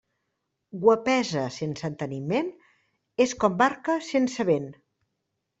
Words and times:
Guapesa 0.85 1.43
sense 1.57 1.85
enteniment 1.93 2.49
és 3.27 3.37
com 3.45 3.63
barca 3.63 3.99
sense 4.11 4.51
vent. 4.53 4.71